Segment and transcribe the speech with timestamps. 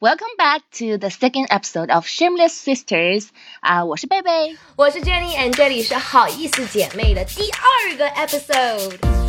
[0.00, 3.27] Welcome back to the second episode of Shameless Sisters
[3.61, 4.57] 啊、我是贝贝。
[4.75, 9.19] 我是 Jenny，and 这里是好意思姐妹的第二个 episode。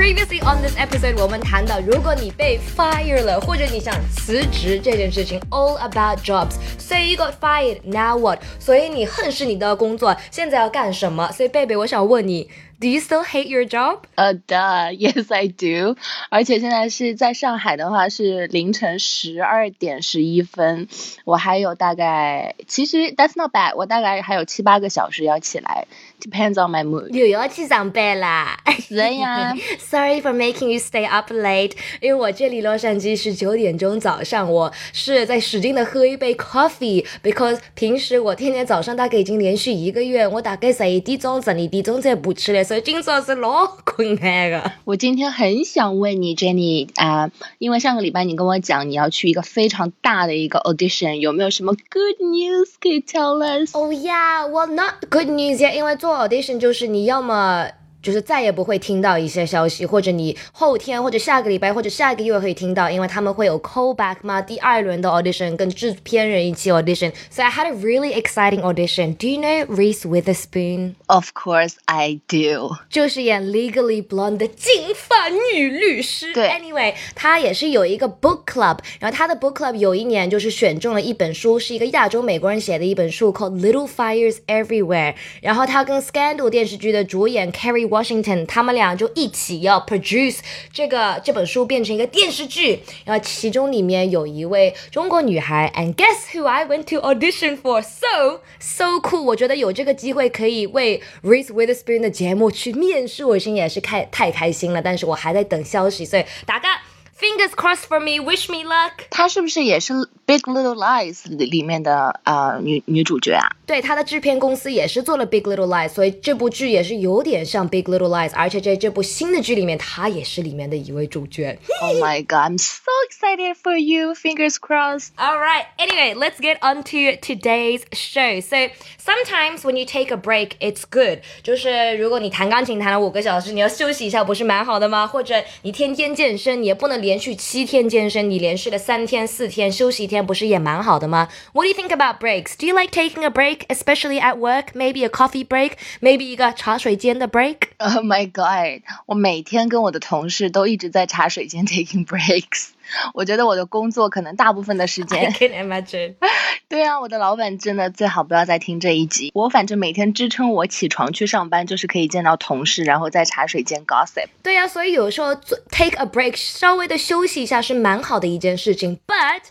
[0.00, 6.54] Previously on this episode，我们谈到，如果你被 fire 了，或者你想辞职这件事情，all about jobs。
[6.78, 8.38] So you got fired，now what？
[8.58, 11.30] 所以你恨是你的工作，现在要干什么？
[11.32, 12.48] 所以贝贝，我想问你
[12.80, 13.98] ，Do you still hate your job？
[14.14, 15.98] 呃、d uh, yes I do。
[16.30, 20.88] 而且现在是在上海的话是凌晨十二点十一分，
[21.26, 25.86] 我还有大概，其实 that's not bad，我大概还有七八个小时要起来
[26.20, 27.10] ，depends on my mood。
[27.10, 28.58] 又要去上班啦！
[28.78, 44.72] 是呀 Sorry for making you stay up late，因为我这里洛杉矶是九点钟早上，我是在使劲的喝一杯 coffee，because 平时我天天早上大概已经连续一个月，我大概十一点钟、十二点钟才不起来，所以今早是老困难的。
[44.84, 57.70] 我今天很想问你，Jenny 啊、因为上个礼拜你跟我讲你要去一个非常大的一个 audition，有没有什么 good news 可以 tell us？Oh yeah, well not good news yet，因为做 audition 就是你要么。
[58.01, 69.15] 就是再也不会听到一些消息，或者你后天或者下个礼拜或者下个月会听到，因为他们会有 callback 嘛，第二轮的 audition 跟制片人一起 audition。So I had a really exciting audition.
[69.15, 70.93] Do you know Reese Witherspoon？
[71.07, 72.75] Of course I do。
[72.91, 76.31] 就是演 Legally Blonde 的金发女律师。
[76.31, 85.15] 对，Anyway，她也是有一个 book club，然后她的 book club 有一年就是选中了一本书，是一个亚洲美国人写的一本书，called Little Fires Everywhere。
[85.41, 90.38] 然后她跟 Scandal 电视剧的主演 Kerry Washington，他们俩就一起要 produce
[90.72, 92.80] 这个这本书变成一个电视剧。
[93.04, 97.82] 然后其中里面有一位中国女孩，and guess who I went to audition for?
[97.82, 99.22] So so cool！
[99.22, 104.80] 我觉得有这个机会可以为 Reese Witherspoon 的节目去面试，我心里也是开太开心了。
[104.80, 106.80] 但是我还在等消息，所以大家
[107.19, 109.05] fingers crossed for me, wish me luck。
[109.09, 109.93] 她是不是也是《
[110.25, 113.47] Big Little Lies》里里面的呃女女主角啊？
[113.67, 121.57] 对，他的制片公司也是做了 Big Little Lies，所以这部剧也是有点像 Big Little Lies，而且在这部新的剧里面，他也是里面的一位主角。
[121.81, 124.13] Oh my god, I'm so excited for you.
[124.13, 125.09] Fingers crossed.
[125.17, 125.65] All right.
[125.77, 128.39] Anyway, let's get on to today's show.
[128.41, 128.69] So
[128.99, 131.21] sometimes when you take a break, it's good.
[131.41, 135.07] 就是如果你弹钢琴弹了五个小时，你要休息一下，不是蛮好的吗？
[135.07, 141.29] 或者你天天健身，你也不能连 续七天健身，你连续了三天四天休息一天，不是也蛮好的吗？
[141.53, 142.55] What do you think about breaks?
[142.57, 144.73] Do you like taking a break, especially at work?
[144.73, 145.73] Maybe a coffee break?
[146.01, 147.57] Maybe 一个茶水间的 break?
[147.77, 148.83] Oh my god！
[149.07, 152.69] 我每天跟我的同事都一直在茶水间 taking breaks。
[153.14, 156.14] 我觉得我的工作可能大部分的时 I 间，can imagine.
[156.68, 159.30] 对啊，我的老板真的最好不要再听这一集。
[159.34, 164.28] 我反正每天支撑我起床去上班，就是可以见到同事，然后在茶水间 gossip。
[164.42, 168.98] 对呀、所以有时候做 take a break，稍微的休息一下是蛮好的一件事情。
[169.06, 169.42] But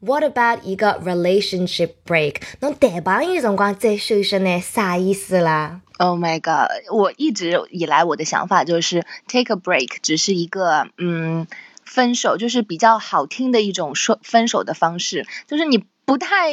[0.00, 2.36] what about 一个 relationship break？
[2.60, 6.68] 侬大半夜辰光再休息呢，啥意思啦？Oh my god！
[6.92, 11.46] 我一直以来我的想法就是 take a break 只是一个嗯
[11.84, 16.50] 分手，就是比较好听的一种说分手的方式，就是你不太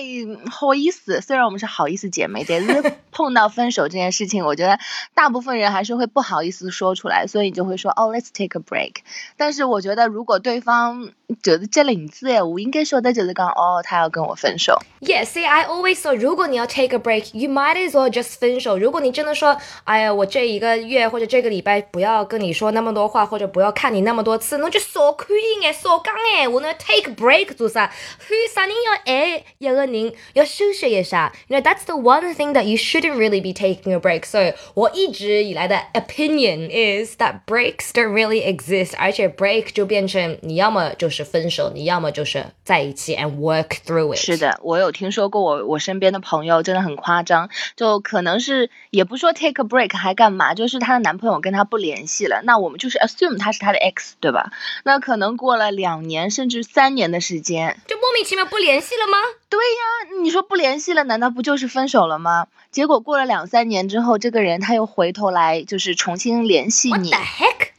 [0.50, 1.22] 好意思。
[1.22, 4.80] 虽然我们是好意思姐妹，但是碰到分手这件事情，我觉得
[5.14, 8.96] 大部分人还是会不好意思说出来，所以你就会说哦，let's take a break。
[9.38, 11.12] 但是我觉得如果对方
[11.44, 14.80] 觉得这领子诶，我应该说的就是讲哦，他要跟我分手。
[15.02, 18.78] Yeah, see, I always thought 如果你要 take a break, you might as well just 分手。
[18.78, 27.92] 如果你真的说，哎呀，我这一个月或者这个礼拜不要跟你说那么多话，或者不要看你那么多次，那就少看一眼，少讲哎，我能 take a break 做啥？
[28.30, 31.34] 为啥你要爱一个人，要休息一下。
[31.48, 34.26] You know, that's the one thing that you should shouldn't really be taking a break.
[34.26, 44.18] So 我一直以来的 opinion is that breaks don't really exist，而且 break 就变成你要么就是分手，你要么就是在一起 and work through it。
[44.18, 54.52] 是的，我有听说过我我身边的朋友真的很夸张，就可能是也不说 take a break 还干嘛，就是她的男朋友跟她不联系了，那我们就是 assume 他是她的 ex 对吧？
[54.84, 59.18] 那可能过了两年甚至三年的时间，就莫名其妙不联系了吗？
[59.52, 62.48] 对呀，你说不联系了，难道不就是分手了吗？
[62.72, 67.12] 结果过了两三年之后，这个人他又回头来就是重新联系你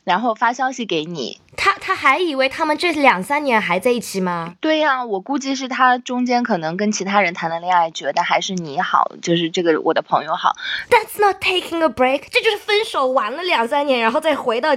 [0.05, 1.41] 然后发消息给你。
[1.65, 4.55] 他他还以为他们这两三年还在一起吗？
[4.61, 10.57] 对呀、我估计是他中间可能跟其他人谈了恋爱，觉得还是你好，就是这个我的朋友好。
[10.91, 14.71] That's not taking a break，这就是分手玩了两三年，然后再回到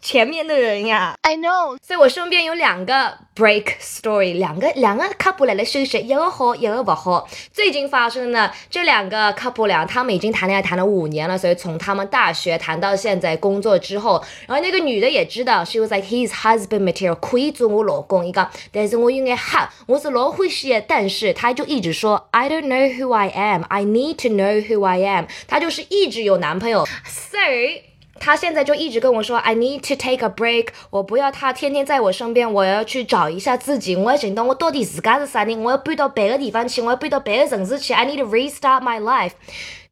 [0.00, 1.14] 前面的人呀。
[1.22, 7.28] I know，所以我身边有两个 break story，两个两个 couple 来了休息，一个好，一个不好。
[7.52, 24.28] 最近发生的呢，这两个 couple 俩，他们已经谈恋爱谈了五年了，所以从他们大学谈到现在工作之后，然后那个女的也知道，she was like his husband material，可以做我老公一个，但是我有眼黑，我是老欢喜的，但是他就一直说 I don't know who I am，I need to
[24.28, 27.36] know who I am，他就是一直有男朋友，so。
[28.20, 39.32] 他现在就一直跟我说，I need to take a break，我不要他天天在我身边，我要去找一下自己，我要寻到我到底自家是啥人，我要搬到别个地方去，我要搬到别个城市去，I need to restart my life。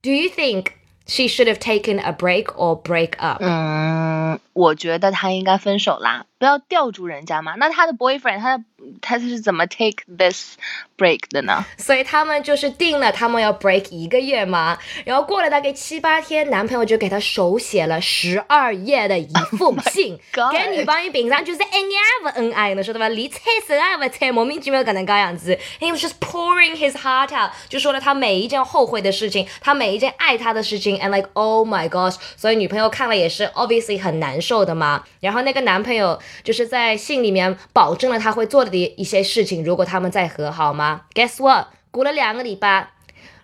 [0.03, 0.67] Do you think
[1.07, 3.43] she should have taken a break or break up？
[3.43, 7.55] 嗯，我觉得他应该分手啦，不要吊住人家嘛。
[7.59, 8.59] 那他的 boyfriend，他
[9.03, 10.57] 他是怎么 take this
[10.97, 11.67] break 的呢？
[11.77, 23.07] 所以他们就是定了他们要 break 一个月嘛，然后过了大概七八天，男朋友就给他手写了十二页的一封信跟女朋友平常就是恩爱不恩爱，的晓得吧？
[23.11, 23.39] 连猜
[23.69, 25.59] 手也不猜，莫名其妙搿能介样子。
[25.79, 35.05] He was just pouring his heart out，就说了他每一件后悔的事情，他每一件爱他的事情，and like oh my gosh，所以女朋友看了也是 obviously 很难受的嘛。
[35.21, 41.67] 然后那个男朋友就是在信里面保证了他会做的一些事情，如果他们再和好吗？Guess what？
[41.91, 42.91] 过了两个礼拜。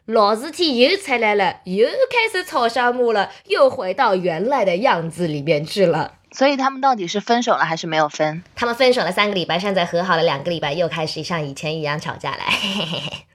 [0.07, 6.13] 老事情又出来了，又开始吵相骂了，又回到原来的样子里面去了。
[6.37, 8.45] 所以他们到底是分手了还是没有分？
[8.55, 12.41] 他们分手了三个礼拜，现在和好了两个礼拜，又开始像以前一样吵架了。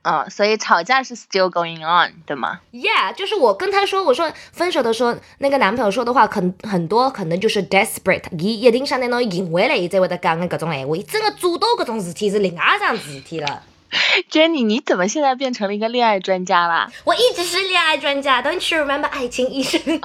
[0.03, 10.95] 嗯， 所以吵架是 still going on，对吗？yeah，就是我跟他说，我说分手的时候，那个男朋友说的话很很多，可能就是 desperate，伊一定想拿侬赢回来，伊才会得讲的搿种闲话。
[10.95, 13.63] 伊真的做到搿种事体是另外一桩事体了。
[14.29, 16.91] Jenny，你怎么现在变成了一个恋爱专家啦？
[17.03, 19.81] 我一直是恋爱专家，Don't you remember 爱情医生？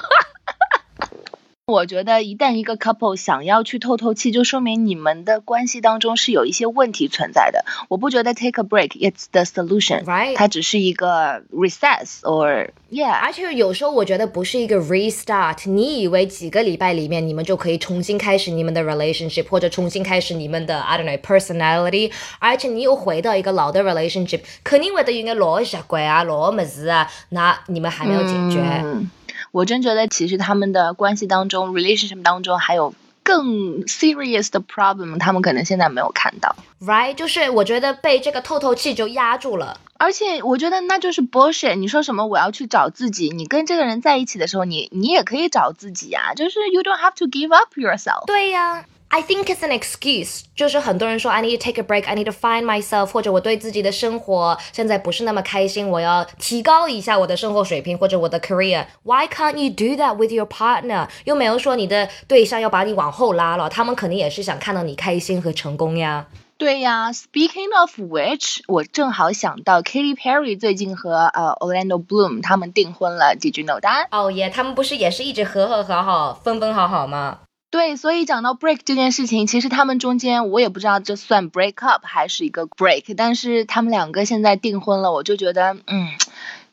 [1.69, 7.65] 我觉得一旦一个 couple 想要去透透气，就说明你们的关系当中是有一些问题存在的。
[7.89, 13.11] 我不觉得 take a break it's the solution，、Right 它只是一个 recess or yeah。
[13.11, 28.61] 而且有时候我觉得不是一个 restart，你以为几个礼拜里面你们就可以重新开始你们的 relationship，或者重新开始你们的 I don't know personality，而且你又回到一个老的 relationship，肯定会得有眼老习惯啊、老么子啊，那你们还没有解决。
[28.85, 29.11] 嗯，
[29.57, 32.93] 我真觉得其实他们的关系当中，relationship 当中还有
[33.23, 36.55] 更 serious 的 problem，他们可能现在没有看到。
[36.79, 39.79] Right，就是我觉得被这个透透气就压住了。
[39.97, 41.73] 而且我觉得那就是 bullshit。
[41.73, 43.29] 你说什么我要去找自己？
[43.29, 48.27] 你跟这个人在一起的时候，你你也可以找自己啊，就是 you don't have to give up yourself。
[48.27, 48.85] 对呀。
[49.09, 58.85] I think it's an excuse，就是很多人说 I need to take a break，I need to find myself，或者我对自己的生活现在不是那么开心，我要提高一下我的生活水平或者我的 career。
[59.03, 61.07] Why can't you do that with your partner？
[61.23, 66.27] 又没有说你的对象要把你往后拉了，他们肯定也是想看到你开心和成功呀。
[66.57, 74.07] 对呀，Speaking of which，我正好想到 Katy Perry 最近和呃 Orlando Bloom 他们订婚了，Did you know that？
[74.11, 77.39] 哦耶，他们不是也是一直和和好好，分分好好吗？
[77.77, 86.07] 对，所以讲到 break 这件事情，其实他们中间我也不知道这算 break up 还是一个 break，但是他们两个现在订婚了，我就觉得，嗯，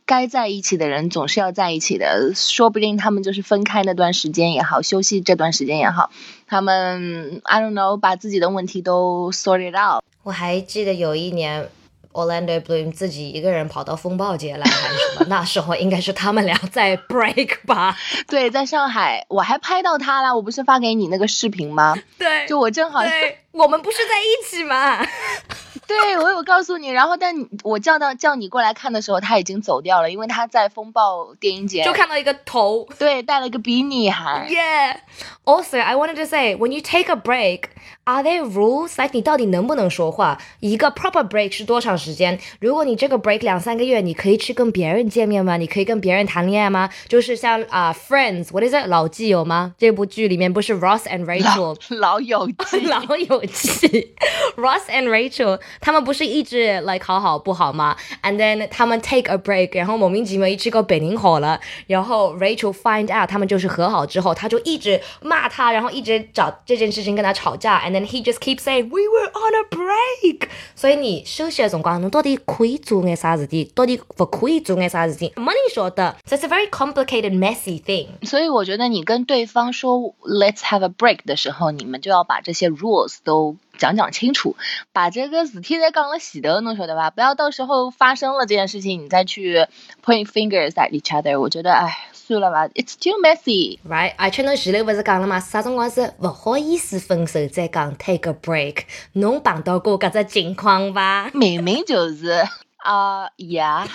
[0.06, 6.08] 该在一起的人总是要在一起的，说不定他们就是分开那段时间也好，休息这段时间也好，
[6.46, 10.02] 他们 I don't know 把自己的问题都 sorted out。
[10.22, 11.68] 我还记得有一年。
[12.14, 15.26] Orlando Bloom 自己一个人跑到风暴节来还是什么？
[15.28, 17.96] 那时候应该是他们俩在 break 吧？
[18.26, 21.94] 对，在上海我还拍到他啦，我不是发给你那个视频吗？
[22.16, 25.04] 对，就我正好对，我们不是在一起吗？
[25.86, 32.88] 对，我有告诉你，然后但你我叫到叫你过来看的时候，他已经走掉了，因为他在风暴电影节就看到一个头。
[32.98, 34.96] 对戴了一个比你还 Yeah.
[35.44, 37.64] Also, I wanted to say, when you take a break,
[38.04, 38.96] are there rules?
[38.96, 40.38] Like 你到底能不能说话？
[40.60, 42.38] 一个 proper break 是多长时间？
[42.60, 45.56] 如果你这个 break 两三个月，你可以去跟别人见面吗？
[45.56, 46.90] 你可以跟别人谈恋爱吗？
[47.08, 48.86] 就是像啊、Friends，what is it？
[48.86, 49.74] 老基友吗？
[49.78, 54.14] 这部剧里面不是 Ross and Rachel 老友记，老友记，
[54.56, 68.05] Ross and Rachel，他们不是一直 like 好好不好吗？And then 他们 take a break，然后莫名其妙一起个北宁好了，然后 Rachel find out 他们就是和好之后，他就一直骂他，然后一直找这件事情跟他吵架，and then
[68.05, 70.49] he just keep saying we were on a break。
[70.75, 76.15] 所以你休息的辰光，侬到底可以做眼啥事体，到底不可以做眼啥事体，没人晓得。
[76.25, 78.07] So it's a very complicated, messy thing。
[78.23, 84.56] 所以我觉得你跟对方说 Let's have a break 的时候，你们就要把这些 rules 都 讲讲清楚，
[84.92, 87.10] 把这个事体再讲了前头，侬晓得吧？
[87.10, 89.66] 不要到时候发生了这件事情，你再去
[90.04, 91.38] point fingers at each other。
[91.38, 93.78] 我觉得，哎，算了吧，it's too messy。
[93.88, 98.84] Right，而且侬前头勿是讲了嘛，啥辰光是勿好意思分手再讲 take a break。
[99.12, 101.30] 侬碰到过搿只情况伐？
[101.34, 102.44] 明明就是
[102.78, 103.88] 啊呀，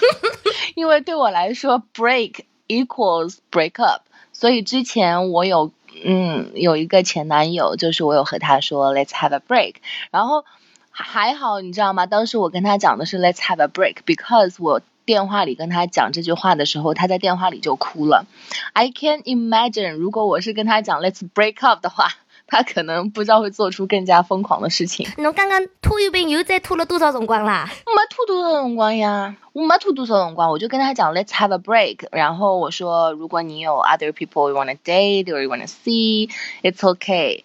[0.75, 4.01] 因为对我来说，break equals break up，
[4.33, 5.71] 所以之前我有
[6.03, 9.75] 嗯有一个前男友，就是我有和他说 let's have a break，
[10.12, 10.46] 然后
[10.91, 12.06] 还好你知道吗？
[12.06, 18.25] 当时我跟他讲的是 let's have a break，because 我电话里跟他讲这句话的时候，他在电话里就哭了。
[18.74, 22.10] I can imagine 如果我是跟他讲 let's break up 的话。
[22.50, 25.08] 他可能不知道会做出更加疯狂的事情。
[25.18, 27.70] 侬刚刚拖油瓶又再拖了多少辰光啦？
[27.86, 37.44] 我没拖多少辰光呀，我没拖多少辰光，我就跟他讲 Let's have a break，然后我说如果你有 other people you wanna date or you wanna see，it's okay。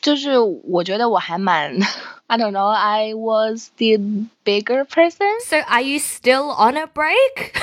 [0.00, 1.78] 就是我觉得我还蛮
[2.26, 3.96] ，I don't know，I was the
[4.44, 5.40] bigger person。
[5.46, 7.54] So are you still on a break?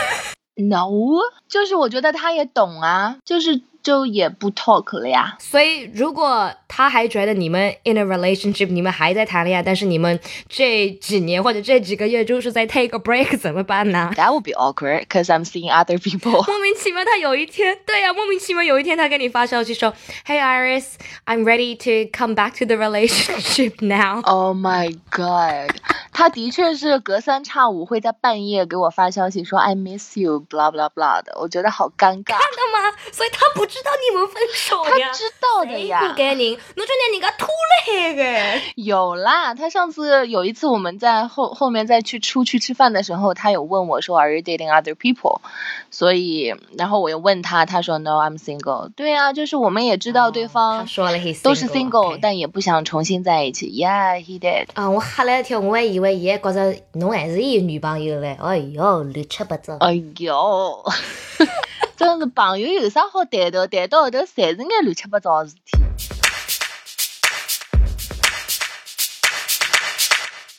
[0.55, 0.89] No，
[1.47, 5.36] 就是我觉得他也懂啊，就是就也不 talk 了呀。
[5.38, 10.18] 所以如果他还觉得你们 in a relationship，你们还在谈恋爱，但是你们
[10.48, 14.10] 这几年或者这几个月就是在 take a break，怎么办呢？
[14.16, 16.44] That would be awkward because I'm seeing other people.
[16.46, 19.94] 莫名其妙，他有一天，对呀、莫名其妙有一天他给你发消息说，
[20.26, 24.20] Hey Iris，I'm ready to come back to the relationship now。
[24.22, 25.76] Oh my god！
[26.12, 32.32] 他的确是隔三差五会在半夜给我发消息说 I miss you，blah blah blah 的，我觉得好尴尬。
[32.32, 32.96] 看到吗？
[33.12, 35.07] 所以他不 知道你们分手呀。
[35.07, 36.37] 他知道的呀谁不给人，
[36.75, 38.61] 侬就拿人家拖了海个。
[38.75, 45.39] 有啦，他上次有一次我们在后后面再去出去吃饭的时候，他有问我说 Are you dating other people？
[45.89, 48.89] 所以然后我又问他，他说 No，I'm single。
[48.95, 53.67] 对啊，就是我们也知道对他方说了 he 都是 single，single，OK 但也不想重新在一起。
[53.71, 54.67] Yeah，he did。
[54.73, 58.37] 啊，我吓了一跳，我还以为伊还觉着侬还是伊女朋友嘞。
[58.41, 59.77] 哎哟，乱七八糟。
[59.79, 60.83] 哎哟，
[62.01, 63.67] 真是朋友有啥好谈的？
[63.67, 66.10] 谈到后头侪是眼乱七八糟的事体。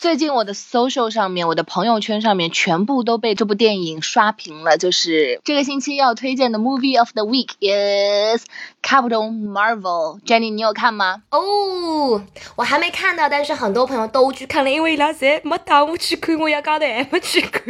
[0.02, 4.78] 最近我的 social 上面，我的朋友圈上面全部都被这部电影刷屏了。
[4.78, 8.46] 就是这个星期要推荐的 movie of the week is
[8.84, 11.24] Captain Marvel。Jenny，你有看吗？
[11.32, 12.22] 哦，
[12.56, 17.64] 我还没看到，但是很多朋友都去看了，因为伊拉侪没带我去看，我也刚才还没去看。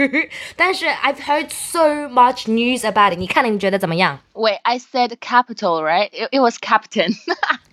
[0.57, 6.09] 但是 I've heard so much news about it，你看了你觉得怎么样 Wait, I said capital, right?
[6.11, 7.15] It, it was Captain.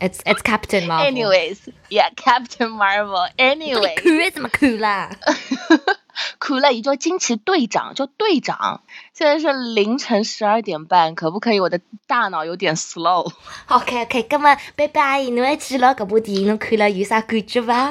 [0.00, 1.04] ？It's it's Captain Marvel。
[1.04, 1.59] Anyways,
[1.89, 3.29] Yeah, Captain Marvel.
[3.38, 5.10] Anyway，看怎么哭啦？
[6.38, 8.81] 哭了也叫惊奇队长，叫队长。
[9.13, 11.60] 现在是凌晨十二点半，可不可以？
[11.62, 13.31] 我的大脑有点 slow。
[13.67, 17.89] OK OK，咁么拜拜，侬还记牢这部电影侬看了有啥感觉伐？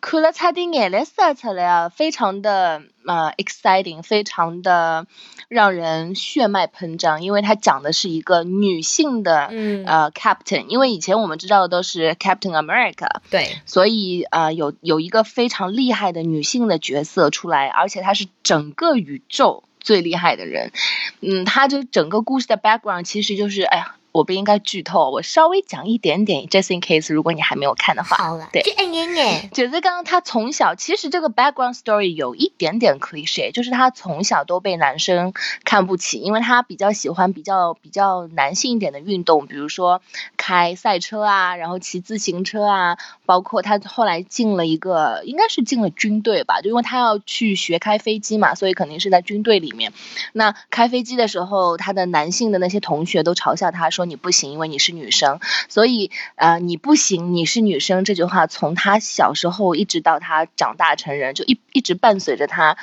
[0.00, 5.06] 看 了差点眼泪洒出来啊，非常的呃 exciting，非常的
[5.48, 9.84] 让人血脉喷张，因为它讲的是一个女性的、嗯。
[9.84, 20.72] 呃 captain，因为以前我们知道的都是 Captain America，对，所以呃有有一个非常厉害的女性的角色出来，而且她是整个宇宙最厉害的人。
[21.20, 28.16] 嗯，她这整个故事的 background 其实就是，哎呀，我不应该剧透，我稍微讲一点点，just in case 如果你还没有看的话。
[28.16, 29.50] 好了，对就一眼眼。
[29.50, 35.32] 就是刚刚他从小，其实这个 background story 有一点点 cliche，就是他从小都被男生
[35.64, 40.02] 看不起，因为他比较喜欢比较比较男性一点的运动，比如说
[40.36, 42.98] 开赛车啊，然后骑自行车啊，
[43.32, 49.94] 包括他后来进了一个，应该是进了军队吧，就因为他要去学开飞机嘛，所以肯定是在军队里面。
[50.34, 55.40] 那开飞机的时候，他的男性的那些同学都嘲笑他说你不行，因为你是女生。
[55.70, 62.76] 所以呃，你不行，你是女生这句话，从他小时候一直到他长大成人，就一一直伴随着他，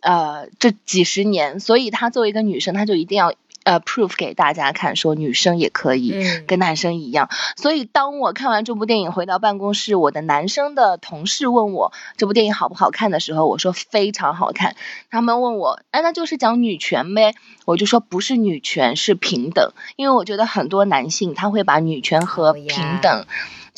[0.00, 1.58] 呃，这几十年。
[1.58, 3.34] 所以他作为一个女生，他就一定要
[3.68, 6.12] 呃 proof 给大家看，说女生也可以。
[6.14, 14.74] 嗯，跟男生一样，所以当我看完这部电影回到办公室，我的男生的同事问我这部电影好不好看的时候，我说非常好看。
[15.10, 17.34] 他们问我，哎，那就是讲女权呗？
[17.66, 19.72] 我就说不是女权，是平等。
[19.96, 23.24] 因为我觉得很多男性他会把女权和 Oh, yeah.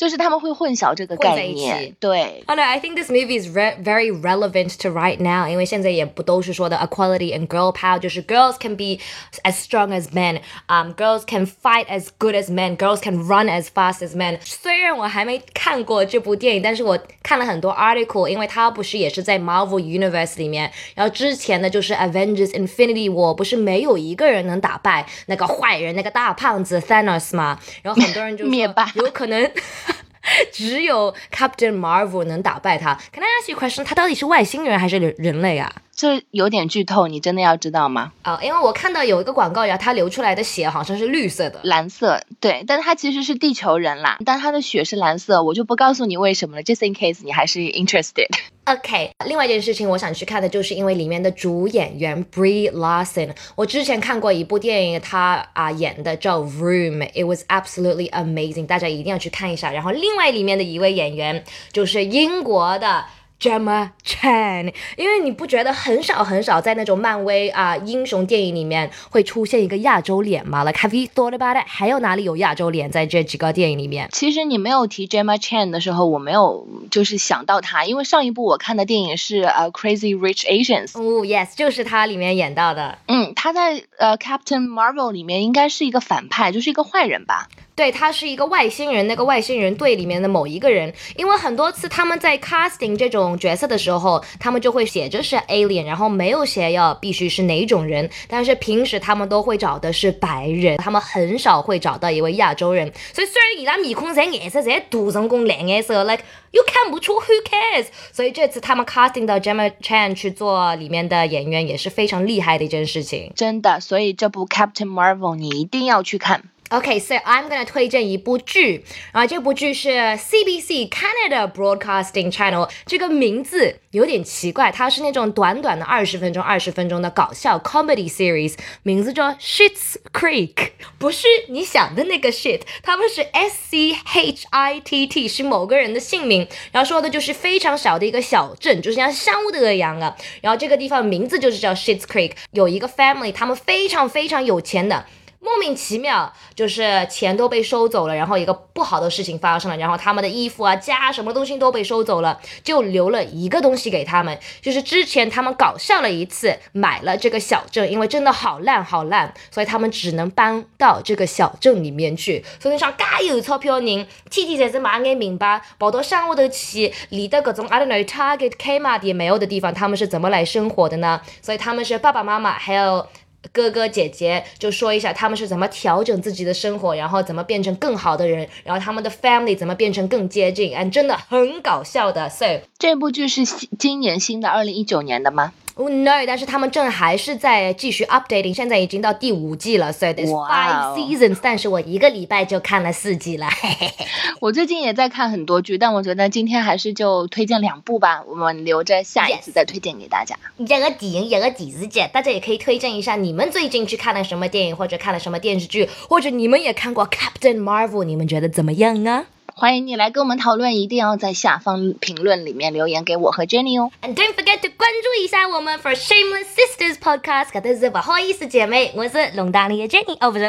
[0.00, 1.96] 就是他们会混淆这个混在概一起念。
[1.98, 7.46] 对， Oh no, I think this movie is re very relevant to right now，因为现在也不都是说的 equality and
[7.46, 8.98] girl power，就是 girls can be
[9.42, 14.06] as strong as men，um, girls can fight as good as men，girls can run as fast
[14.06, 14.38] as men。
[14.42, 29.50] 虽然我还没看过这部电影，但是我看了很多 article，因为它不是也是在 Marvel Universe 里面，然后之前的就是 Avengers Infinity War，不是没有一个人能打败那个坏人那个大胖子 Thanos 嘛，然后很多人就说灭霸有可能。
[30.51, 32.97] 只有 Captain Marvel 能打败他。
[33.11, 33.83] Can I ask you a question？
[33.83, 35.73] 他到底是外星人还是人人类啊？
[35.93, 38.11] 这有点剧透，你真的要知道吗？
[38.23, 41.59] 啊、因为我看到有一个广告呀，他流出来的血好像是绿色的。
[41.63, 48.27] 蓝色，对，但他其实是地球人啦，但他的血是蓝色，我就不告诉你为什么了，just in case 你还是 interested。
[48.65, 59.71] OK，另外一件事情我想去看的就是因为里面的主演员 Brie Larson，我之前看过一部电影，他啊演的叫 Room，it was absolutely amazing，大家一定要去看一下。
[59.71, 63.03] 然后另外里面的一位演员就是英国的。
[63.41, 71.65] Gemma Chan，因为你不觉得很少很少在那种漫威啊、英雄电影里面会出现一个亚洲脸吗？Like have you thought about it？
[71.67, 74.07] 还有哪里有亚洲脸在这几个电影里面？
[74.11, 82.99] 其实你没有提 Gemma Chan 的时候，我没有就是想到她，因为上一部我看的电影是呃 Crazy Rich Asians，哦、y e s 就是他里面演到的。
[83.07, 87.47] 嗯，她在呃 Captain Marvel 里面应该是一个反派，就是一个坏人吧。
[87.73, 90.93] 对，他是一个外星人，那个外星人队里面的某一个人。
[91.15, 98.09] 因为很多次他们在 casting 这种角色的时候，他们就会写着是 alien，然后没有写要必须是哪种人。
[98.27, 102.91] 但是平时他们都会找的是白人，他们很少会找到一位亚洲人。
[103.13, 107.87] 所以虽然伊拉面孔在颜色在涂成功蓝颜色，like 又看不出 who cares。
[108.11, 113.31] 所以这次他们 casting 到 Gemma Chan 去做里面的演员，也是非常厉害的一件事情。
[113.35, 116.43] 真的，所以这部 Captain Marvel 你一定要去看。
[116.71, 134.79] OK，so、I'm gonna 推荐一部剧，啊，这部剧是 CBC Canada Broadcasting Channel，这个名字有点奇怪，它是那种短短的二十分钟、二十分钟的搞笑 comedy series，名字叫 Shit's Creek，不是你想的那个 shit，他们是 S C H I
[134.79, 145.05] T T，是某个人的姓名，然后说的就是非常小的一个小镇，就是像乡的一样啊，然后这个地方名字就是叫 Shit's Creek，有一个 family，他们非常非常有钱的。
[145.43, 162.45] 莫名其妙，就是钱都被收走了，然后一个不好的事情发生了，然后他们的衣服啊、家什么东西都被收走了，就留了一个东西给他们，就是之前他们搞笑了一次，买了这个小镇，因为真的好烂好烂，所以他们只能搬到这个小镇里面去。
[162.59, 171.19] 所以你想，介有钞票人，天天侪是买眼名牌，跑到乡下头去，离的各种 I don't know Target、K 码也没有的地方，他们是怎么来生活的呢？
[171.41, 173.07] 所以他们是爸爸妈妈还有。
[173.51, 182.29] 哥哥姐姐就说一下他们是怎么调整自己的生活，然后怎么变成更好的人，然后他们的 family 怎么变成更接近，and 真的很搞笑的。
[182.29, 185.53] So 这部剧是今年新的，二零一九年的吗？
[185.81, 193.47] Oh no，但是他们正还是在继续 updating，现在已经到第五季了所以 there's 哇 five 哦 seasons，但是我一个礼拜就看了四季了。
[194.39, 200.35] 我最近也在看很多剧，但我觉得今天还是就推荐两部吧，我们留着下一次再推荐给大家。
[200.57, 209.25] 一个电影，一个电视剧，大家也可以推荐一下你们最近去看了什么电影，或者看了什么电视剧，或者你们也看过 Captain Marvel，你们觉得怎么样啊？
[209.61, 213.91] 欢迎你来跟我们讨论，一定要在下方评论里面留言给我和 Jenny 哦。
[214.01, 220.45] And don't forget to 关注一下我们 For Shameless Sisters Podcast，搿都是不好意思姐妹，我是龙大力的 Jenny，哦不是，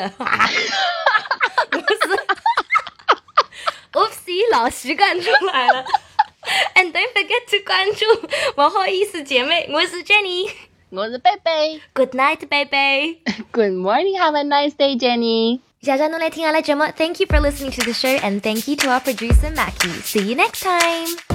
[3.93, 5.85] 我是，Oopsie，老习惯出来了。
[6.77, 8.07] And don't forget to 关注
[8.55, 10.49] 不好意思姐妹，我是 Jenny。
[10.89, 13.19] 我是贝贝 Good night, baby。
[13.53, 14.97] ，Good morning, have a nice day,
[16.97, 19.89] Thank you for listening to the show and thank you to our producer Mackie.
[20.03, 21.32] See you next time.